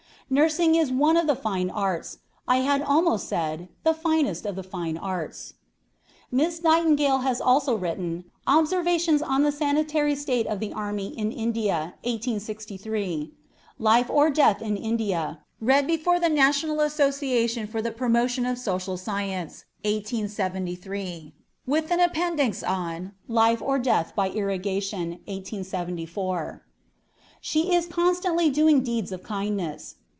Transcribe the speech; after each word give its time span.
Nursing 0.33 0.75
is 0.75 0.93
one 0.93 1.17
of 1.17 1.27
the 1.27 1.35
fine 1.35 1.69
arts; 1.69 2.19
I 2.47 2.61
had 2.63 2.81
almost 2.81 3.27
said, 3.27 3.67
the 3.83 3.93
finest 3.93 4.45
of 4.45 4.55
the 4.55 4.63
fine 4.63 4.97
arts." 4.97 5.55
Miss 6.31 6.63
Nightingale 6.63 7.17
has 7.17 7.41
also 7.41 7.75
written 7.75 8.23
Observations 8.47 9.21
on 9.21 9.43
the 9.43 9.51
Sanitary 9.51 10.15
State 10.15 10.47
of 10.47 10.61
the 10.61 10.71
Army 10.71 11.09
in 11.17 11.33
India, 11.33 11.95
1863; 12.05 13.33
Life 13.77 14.09
or 14.09 14.29
Death 14.29 14.61
in 14.61 14.77
India, 14.77 15.41
read 15.59 15.85
before 15.85 16.17
the 16.17 16.29
National 16.29 16.79
Association 16.79 17.67
for 17.67 17.81
the 17.81 17.91
Promotion 17.91 18.45
of 18.45 18.57
Social 18.57 18.95
Science, 18.95 19.65
1873, 19.83 21.33
with 21.67 21.91
an 21.91 21.99
appendix 21.99 22.63
on 22.63 23.11
Life 23.27 23.61
or 23.61 23.77
Death 23.77 24.15
by 24.15 24.29
Irrigation, 24.29 25.09
1874. 25.27 26.63
She 27.41 27.75
is 27.75 27.85
constantly 27.85 28.49
doing 28.49 28.79
deeds 28.81 29.11
of 29.11 29.23
kindness. 29.23 29.95